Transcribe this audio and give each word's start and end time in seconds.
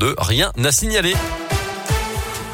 2022. 0.00 0.14
Rien 0.18 0.52
n'a 0.56 0.72
signalé. 0.72 1.14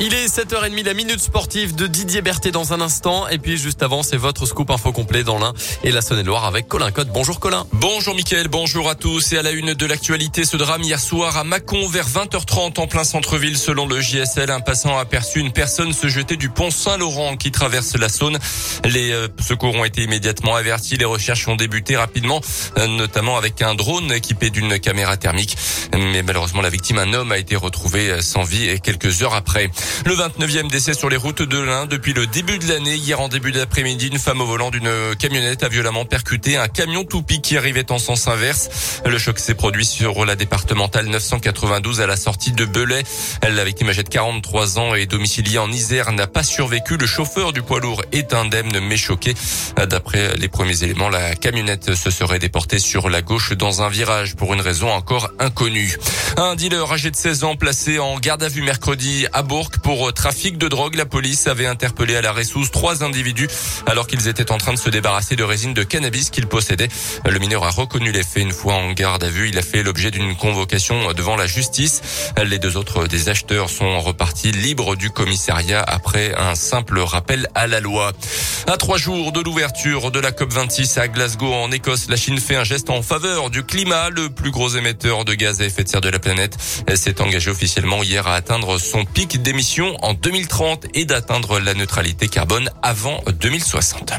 Il 0.00 0.12
est 0.12 0.26
7h30, 0.26 0.84
la 0.84 0.92
minute 0.92 1.20
sportive 1.20 1.76
de 1.76 1.86
Didier 1.86 2.20
Berthet 2.20 2.50
dans 2.50 2.72
un 2.72 2.80
instant. 2.80 3.28
Et 3.28 3.38
puis 3.38 3.56
juste 3.56 3.80
avant, 3.80 4.02
c'est 4.02 4.16
votre 4.16 4.44
scoop 4.44 4.68
info 4.70 4.90
complet 4.90 5.22
dans 5.22 5.38
l'Ain 5.38 5.52
et 5.84 5.92
la 5.92 6.02
Saône-et-Loire 6.02 6.46
avec 6.46 6.66
Colin 6.66 6.90
Cotte. 6.90 7.10
Bonjour 7.14 7.38
Colin. 7.38 7.64
Bonjour 7.72 8.12
Mickaël, 8.16 8.48
bonjour 8.48 8.90
à 8.90 8.96
tous. 8.96 9.32
Et 9.32 9.38
à 9.38 9.42
la 9.42 9.52
une 9.52 9.72
de 9.72 9.86
l'actualité, 9.86 10.44
ce 10.44 10.56
drame 10.56 10.82
hier 10.82 10.98
soir 10.98 11.36
à 11.36 11.44
Mâcon 11.44 11.86
vers 11.86 12.08
20h30 12.08 12.80
en 12.80 12.88
plein 12.88 13.04
centre-ville. 13.04 13.56
Selon 13.56 13.86
le 13.86 14.00
JSL, 14.00 14.50
un 14.50 14.58
passant 14.58 14.98
a 14.98 15.02
aperçu 15.02 15.38
une 15.38 15.52
personne 15.52 15.92
se 15.92 16.08
jeter 16.08 16.36
du 16.36 16.48
pont 16.48 16.72
Saint-Laurent 16.72 17.36
qui 17.36 17.52
traverse 17.52 17.94
la 17.96 18.08
Saône. 18.08 18.38
Les 18.84 19.12
euh, 19.12 19.28
secours 19.40 19.76
ont 19.76 19.84
été 19.84 20.02
immédiatement 20.02 20.56
avertis. 20.56 20.96
Les 20.96 21.04
recherches 21.04 21.46
ont 21.46 21.56
débuté 21.56 21.96
rapidement, 21.96 22.40
euh, 22.78 22.88
notamment 22.88 23.36
avec 23.36 23.62
un 23.62 23.76
drone 23.76 24.10
équipé 24.10 24.50
d'une 24.50 24.80
caméra 24.80 25.16
thermique. 25.16 25.56
Mais 25.92 26.24
malheureusement, 26.24 26.62
la 26.62 26.70
victime, 26.70 26.98
un 26.98 27.12
homme, 27.12 27.30
a 27.30 27.38
été 27.38 27.54
retrouvé 27.54 28.10
euh, 28.10 28.20
sans 28.20 28.42
vie 28.42 28.80
quelques 28.80 29.22
heures 29.22 29.34
après. 29.34 29.70
Le 30.06 30.14
29e 30.14 30.70
décès 30.70 30.94
sur 30.94 31.08
les 31.08 31.16
routes 31.16 31.42
de 31.42 31.58
l'Ain 31.58 31.86
depuis 31.86 32.12
le 32.12 32.26
début 32.26 32.58
de 32.58 32.68
l'année. 32.68 32.96
Hier 32.96 33.20
en 33.20 33.28
début 33.28 33.52
d'après-midi, 33.52 34.08
une 34.08 34.18
femme 34.18 34.40
au 34.40 34.46
volant 34.46 34.70
d'une 34.70 34.90
camionnette 35.18 35.62
a 35.62 35.68
violemment 35.68 36.04
percuté 36.04 36.56
un 36.56 36.68
camion 36.68 37.04
toupie 37.04 37.40
qui 37.40 37.56
arrivait 37.56 37.90
en 37.90 37.98
sens 37.98 38.28
inverse. 38.28 39.00
Le 39.06 39.18
choc 39.18 39.38
s'est 39.38 39.54
produit 39.54 39.86
sur 39.86 40.24
la 40.24 40.36
départementale 40.36 41.06
992 41.06 42.00
à 42.00 42.06
la 42.06 42.16
sortie 42.16 42.52
de 42.52 42.64
Belay. 42.64 43.02
La 43.42 43.64
victime 43.64 43.88
âgée 43.88 44.02
de 44.02 44.08
43 44.08 44.78
ans 44.78 44.94
et 44.94 45.06
domiciliée 45.06 45.58
en 45.58 45.70
Isère 45.70 46.12
n'a 46.12 46.26
pas 46.26 46.42
survécu. 46.42 46.96
Le 46.96 47.06
chauffeur 47.06 47.52
du 47.52 47.62
poids 47.62 47.80
lourd 47.80 48.02
est 48.12 48.34
indemne 48.34 48.78
mais 48.80 48.96
choqué. 48.96 49.34
D'après 49.88 50.36
les 50.36 50.48
premiers 50.48 50.82
éléments, 50.84 51.08
la 51.08 51.34
camionnette 51.34 51.94
se 51.94 52.10
serait 52.10 52.38
déportée 52.38 52.78
sur 52.78 53.08
la 53.08 53.22
gauche 53.22 53.52
dans 53.52 53.82
un 53.82 53.88
virage 53.88 54.36
pour 54.36 54.54
une 54.54 54.60
raison 54.60 54.90
encore 54.90 55.30
inconnue. 55.38 55.96
Un 56.36 56.56
dealer 56.56 56.92
âgé 56.92 57.10
de 57.10 57.16
16 57.16 57.44
ans 57.44 57.56
placé 57.56 57.98
en 57.98 58.18
garde 58.18 58.42
à 58.42 58.48
vue 58.48 58.62
mercredi 58.62 59.26
à 59.32 59.42
Bourg 59.42 59.70
pour 59.78 60.12
trafic 60.12 60.58
de 60.58 60.68
drogue. 60.68 60.94
La 60.94 61.06
police 61.06 61.46
avait 61.46 61.66
interpellé 61.66 62.16
à 62.16 62.22
la 62.22 62.32
Ressousse 62.32 62.70
trois 62.70 63.04
individus 63.04 63.48
alors 63.86 64.06
qu'ils 64.06 64.28
étaient 64.28 64.52
en 64.52 64.58
train 64.58 64.72
de 64.72 64.78
se 64.78 64.90
débarrasser 64.90 65.36
de 65.36 65.44
résine 65.44 65.74
de 65.74 65.82
cannabis 65.82 66.30
qu'ils 66.30 66.46
possédaient. 66.46 66.88
Le 67.24 67.38
mineur 67.38 67.64
a 67.64 67.70
reconnu 67.70 68.12
les 68.12 68.22
faits 68.22 68.42
une 68.42 68.52
fois 68.52 68.74
en 68.74 68.92
garde 68.92 69.24
à 69.24 69.28
vue. 69.28 69.48
Il 69.48 69.58
a 69.58 69.62
fait 69.62 69.82
l'objet 69.82 70.10
d'une 70.10 70.36
convocation 70.36 71.12
devant 71.12 71.36
la 71.36 71.46
justice. 71.46 72.02
Les 72.44 72.58
deux 72.58 72.76
autres 72.76 73.06
des 73.06 73.28
acheteurs 73.28 73.70
sont 73.70 74.00
repartis 74.00 74.52
libres 74.52 74.96
du 74.96 75.10
commissariat 75.10 75.82
après 75.82 76.34
un 76.36 76.54
simple 76.54 76.98
rappel 77.00 77.48
à 77.54 77.66
la 77.66 77.80
loi. 77.80 78.12
À 78.66 78.76
trois 78.76 78.98
jours 78.98 79.32
de 79.32 79.40
l'ouverture 79.40 80.10
de 80.10 80.20
la 80.20 80.30
COP26 80.30 80.98
à 80.98 81.08
Glasgow 81.08 81.52
en 81.52 81.70
Écosse, 81.70 82.08
la 82.08 82.16
Chine 82.16 82.38
fait 82.38 82.56
un 82.56 82.64
geste 82.64 82.90
en 82.90 83.02
faveur 83.02 83.50
du 83.50 83.62
climat. 83.62 84.10
Le 84.10 84.30
plus 84.30 84.50
gros 84.50 84.70
émetteur 84.70 85.24
de 85.24 85.34
gaz 85.34 85.60
à 85.60 85.64
effet 85.64 85.84
de 85.84 85.88
serre 85.88 86.00
de 86.00 86.08
la 86.08 86.18
planète 86.18 86.56
s'est 86.94 87.20
engagé 87.20 87.50
officiellement 87.50 88.02
hier 88.02 88.26
à 88.26 88.34
atteindre 88.34 88.78
son 88.78 89.04
pic 89.04 89.42
en 90.02 90.12
2030 90.12 90.86
et 90.94 91.06
d'atteindre 91.06 91.58
la 91.58 91.72
neutralité 91.74 92.28
carbone 92.28 92.68
avant 92.82 93.22
2060. 93.26 94.12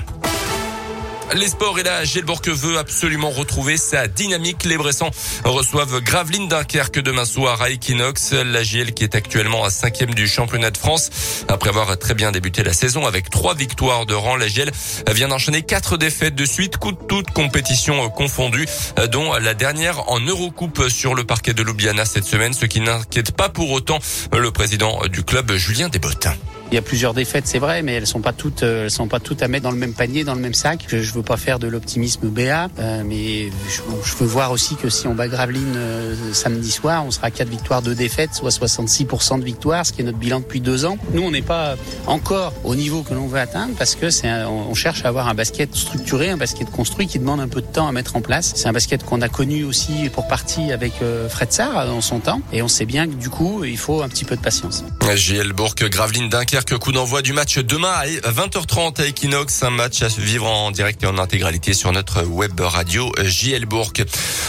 Les 1.33 1.47
sports 1.47 1.79
et 1.79 1.83
la 1.83 2.05
Gelbourg 2.05 2.41
veut 2.45 2.77
absolument 2.77 3.29
retrouver 3.29 3.77
sa 3.77 4.07
dynamique. 4.07 4.63
Les 4.63 4.77
Bressans 4.77 5.09
reçoivent 5.43 5.99
Gravelines 6.01 6.47
Dunkerque 6.47 6.99
demain 6.99 7.25
soir 7.25 7.61
à 7.61 7.71
Equinox. 7.71 8.31
La 8.33 8.63
GL 8.63 8.93
qui 8.93 9.03
est 9.03 9.15
actuellement 9.15 9.63
à 9.63 9.69
cinquième 9.69 10.13
du 10.13 10.27
championnat 10.27 10.71
de 10.71 10.77
France. 10.77 11.09
Après 11.47 11.69
avoir 11.69 11.97
très 11.97 12.13
bien 12.13 12.31
débuté 12.31 12.63
la 12.63 12.73
saison 12.73 13.07
avec 13.07 13.29
trois 13.29 13.55
victoires 13.55 14.05
de 14.05 14.13
rang, 14.13 14.35
la 14.35 14.47
GL 14.47 14.71
vient 15.11 15.27
d'enchaîner 15.27 15.63
quatre 15.63 15.97
défaites 15.97 16.35
de 16.35 16.45
suite, 16.45 16.75
toutes 17.07 17.31
compétitions 17.31 18.09
confondues, 18.09 18.67
dont 19.11 19.33
la 19.33 19.55
dernière 19.55 20.09
en 20.09 20.19
Eurocoupe 20.19 20.89
sur 20.89 21.15
le 21.15 21.23
parquet 21.23 21.53
de 21.53 21.63
Ljubljana 21.63 22.05
cette 22.05 22.25
semaine, 22.25 22.53
ce 22.53 22.65
qui 22.65 22.81
n'inquiète 22.81 23.31
pas 23.31 23.49
pour 23.49 23.71
autant 23.71 23.99
le 24.31 24.51
président 24.51 25.01
du 25.07 25.23
club, 25.23 25.51
Julien 25.53 25.89
Desbottes. 25.89 26.27
Il 26.75 26.79
y 26.79 26.79
a 26.79 26.81
plusieurs 26.81 27.13
défaites, 27.13 27.47
c'est 27.47 27.59
vrai, 27.59 27.83
mais 27.83 27.93
elles 27.93 28.05
sont 28.05 28.19
pas 28.19 28.33
toutes, 28.33 28.63
elles 28.63 28.91
sont 28.91 29.07
pas 29.07 29.21
toutes 29.21 29.41
à 29.41 29.47
mettre 29.47 29.63
dans 29.63 29.71
le 29.71 29.77
même 29.77 29.93
panier, 29.93 30.25
dans 30.25 30.35
le 30.35 30.41
même 30.41 30.53
sac. 30.53 30.83
Je, 30.89 30.97
je 30.97 31.13
veux 31.13 31.23
pas 31.23 31.37
faire 31.37 31.57
de 31.57 31.67
l'optimisme 31.67 32.27
BA, 32.27 32.67
euh, 32.79 33.01
mais 33.05 33.49
je, 33.69 34.15
veux 34.17 34.25
voir 34.25 34.51
aussi 34.51 34.75
que 34.75 34.89
si 34.89 35.07
on 35.07 35.15
bat 35.15 35.29
Gravelines 35.29 35.77
euh, 35.77 36.33
samedi 36.33 36.69
soir, 36.69 37.05
on 37.05 37.11
sera 37.11 37.27
à 37.27 37.31
4 37.31 37.47
victoires, 37.47 37.81
2 37.81 37.95
défaites, 37.95 38.33
soit 38.33 38.49
66% 38.49 39.39
de 39.39 39.45
victoires, 39.45 39.85
ce 39.85 39.93
qui 39.93 40.01
est 40.01 40.03
notre 40.03 40.17
bilan 40.17 40.41
depuis 40.41 40.59
deux 40.59 40.83
ans. 40.83 40.97
Nous, 41.13 41.21
on 41.21 41.31
n'est 41.31 41.41
pas 41.41 41.77
encore 42.07 42.51
au 42.65 42.75
niveau 42.75 43.03
que 43.03 43.13
l'on 43.13 43.27
veut 43.27 43.39
atteindre 43.39 43.73
parce 43.77 43.95
que 43.95 44.07
on, 44.45 44.73
cherche 44.73 45.05
à 45.05 45.07
avoir 45.07 45.29
un 45.29 45.33
basket 45.33 45.73
structuré, 45.73 46.29
un 46.29 46.35
basket 46.35 46.69
construit 46.69 47.07
qui 47.07 47.19
demande 47.19 47.39
un 47.39 47.47
peu 47.47 47.61
de 47.61 47.67
temps 47.67 47.87
à 47.87 47.93
mettre 47.93 48.17
en 48.17 48.21
place. 48.21 48.51
C'est 48.53 48.67
un 48.67 48.73
basket 48.73 49.05
qu'on 49.05 49.21
a 49.21 49.29
connu 49.29 49.63
aussi 49.63 50.09
pour 50.11 50.27
partie 50.27 50.73
avec 50.73 50.91
euh, 51.01 51.29
Fred 51.29 51.53
Sarr 51.53 51.85
dans 51.85 52.01
son 52.01 52.19
temps, 52.19 52.41
et 52.51 52.61
on 52.61 52.67
sait 52.67 52.85
bien 52.85 53.07
que 53.07 53.13
du 53.13 53.29
coup, 53.29 53.63
il 53.63 53.77
faut 53.77 54.01
un 54.01 54.09
petit 54.09 54.25
peu 54.25 54.35
de 54.35 54.41
patience. 54.41 54.83
JL 55.15 55.53
Bourg, 55.53 55.73
Gravelines, 55.75 56.27
Dunkerque. 56.27 56.64
Coup 56.73 56.91
d'envoi 56.91 57.21
du 57.21 57.31
match 57.31 57.59
demain 57.59 57.91
à 57.91 58.05
20h30 58.31 58.99
à 58.99 59.05
Equinox. 59.05 59.63
Un 59.63 59.69
match 59.69 60.01
à 60.01 60.07
vivre 60.07 60.47
en 60.47 60.71
direct 60.71 61.01
et 61.03 61.07
en 61.07 61.17
intégralité 61.17 61.73
sur 61.73 61.91
notre 61.91 62.23
web 62.23 62.59
radio 62.59 63.11
JL 63.23 63.65
Bourg. 63.65 63.93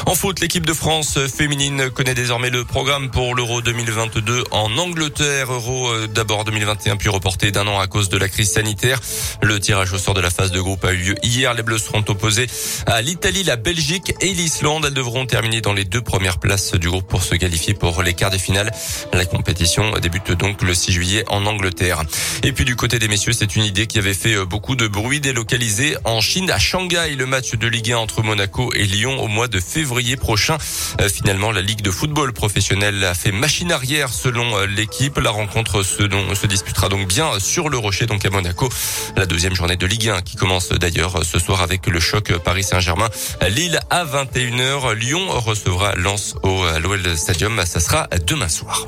En 0.07 0.15
foot, 0.15 0.41
l'équipe 0.41 0.67
de 0.67 0.73
France 0.73 1.19
féminine 1.29 1.89
connaît 1.91 2.15
désormais 2.15 2.51
le 2.51 2.65
programme 2.65 3.11
pour 3.11 3.35
l'Euro 3.35 3.61
2022 3.61 4.45
en 4.51 4.77
Angleterre. 4.77 5.53
Euro 5.53 5.89
euh, 5.89 6.09
d'abord 6.09 6.45
2021 6.45 6.97
puis 6.97 7.09
reporté 7.09 7.53
d'un 7.53 7.67
an 7.69 7.79
à 7.79 7.87
cause 7.87 8.09
de 8.09 8.19
la 8.19 8.29
crise 8.29 8.51
sanitaire. 8.51 9.01
Le 9.43 9.61
tirage 9.61 9.93
au 9.93 9.99
sort 9.99 10.15
de 10.15 10.21
la 10.21 10.31
phase 10.31 10.51
de 10.51 10.61
groupe 10.61 10.85
a 10.85 10.93
eu 10.93 10.97
lieu 10.97 11.15
hier. 11.23 11.55
Les 11.55 11.63
Bleus 11.63 11.79
seront 11.79 12.05
opposés 12.09 12.49
à 12.87 13.03
l'Italie, 13.03 13.45
la 13.45 13.57
Belgique 13.57 14.15
et 14.21 14.33
l'Islande. 14.33 14.87
Elles 14.87 14.95
devront 14.95 15.27
terminer 15.27 15.61
dans 15.61 15.75
les 15.75 15.85
deux 15.85 16.03
premières 16.03 16.39
places 16.39 16.73
du 16.73 16.89
groupe 16.89 17.07
pour 17.07 17.23
se 17.23 17.35
qualifier 17.37 17.75
pour 17.75 18.03
les 18.03 18.15
quarts 18.15 18.31
de 18.31 18.39
finale. 18.39 18.73
La 19.13 19.27
compétition 19.27 19.93
débute 20.01 20.33
donc 20.33 20.63
le 20.63 20.75
6 20.75 20.93
juillet 20.93 21.25
en 21.29 21.47
Angleterre. 21.47 21.96
Et 22.43 22.53
puis 22.53 22.65
du 22.65 22.77
côté 22.77 22.99
des 22.99 23.09
messieurs, 23.09 23.33
c'est 23.33 23.57
une 23.57 23.65
idée 23.65 23.87
qui 23.87 23.99
avait 23.99 24.15
fait 24.15 24.35
euh, 24.35 24.45
beaucoup 24.45 24.77
de 24.77 24.87
bruit 24.87 25.21
délocalisé 25.21 25.97
en 26.05 26.21
Chine, 26.21 26.51
à 26.51 26.59
Shanghai, 26.59 27.15
le 27.17 27.27
match 27.27 27.53
de 27.53 27.67
Ligue 27.67 27.93
1 27.93 27.99
entre 27.99 28.23
Monaco 28.23 28.73
et 28.75 28.85
Lyon 28.85 29.23
au 29.23 29.29
mois 29.29 29.49
de 29.49 29.61
février 29.61 30.17
prochain. 30.17 30.59
Euh, 31.01 31.09
finalement, 31.09 31.51
la 31.51 31.63
Ligue 31.63 31.83
de 31.83 31.91
football 31.91 32.33
professionnel 32.33 33.05
a 33.05 33.15
fait 33.15 33.33
machine 33.33 33.73
arrière 33.73 34.11
selon 34.11 34.57
euh, 34.57 34.67
l'équipe. 34.67 35.19
La 35.19 35.31
rencontre 35.31 35.83
se, 35.83 36.05
se 36.35 36.47
disputera 36.47 36.89
donc 36.89 37.09
bien 37.09 37.39
sur 37.41 37.69
le 37.69 37.79
Rocher, 37.79 38.07
donc 38.07 38.25
à 38.25 38.31
Monaco. 38.31 38.69
La 39.17 39.27
deuxième 39.27 39.55
journée 39.55 39.77
de 39.77 39.87
Ligue 39.87 40.09
1 40.09 40.23
qui 40.23 40.37
commence 40.37 40.69
d'ailleurs 40.71 41.25
ce 41.25 41.39
soir 41.39 41.63
avec 41.63 41.87
le 41.87 42.01
choc 42.01 42.37
Paris 42.39 42.65
Saint-Germain. 42.65 43.09
Lille 43.49 43.81
à 43.91 44.05
21h. 44.05 44.95
Lyon 44.95 45.27
recevra 45.29 45.95
Lens 45.95 46.35
au 46.43 46.65
l'OL 46.81 47.17
Stadium. 47.17 47.63
Ça 47.65 47.81
sera 47.81 48.09
demain 48.27 48.49
soir. 48.49 48.87